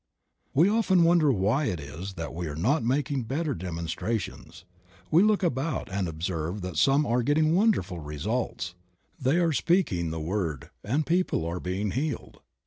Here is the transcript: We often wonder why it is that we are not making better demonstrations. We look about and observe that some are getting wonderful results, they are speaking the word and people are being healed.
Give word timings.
We 0.55 0.67
often 0.67 1.03
wonder 1.03 1.31
why 1.31 1.65
it 1.65 1.79
is 1.79 2.15
that 2.15 2.33
we 2.33 2.47
are 2.47 2.55
not 2.55 2.81
making 2.83 3.25
better 3.25 3.53
demonstrations. 3.53 4.65
We 5.11 5.21
look 5.21 5.43
about 5.43 5.89
and 5.91 6.07
observe 6.07 6.61
that 6.61 6.75
some 6.75 7.05
are 7.05 7.21
getting 7.21 7.53
wonderful 7.53 7.99
results, 7.99 8.73
they 9.19 9.37
are 9.37 9.53
speaking 9.53 10.09
the 10.09 10.19
word 10.19 10.71
and 10.83 11.05
people 11.05 11.45
are 11.45 11.59
being 11.59 11.91
healed. 11.91 12.39